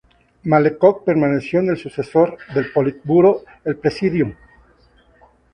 [0.45, 4.33] Malenkov permaneció en el sucesor del Politburó, el Presidium.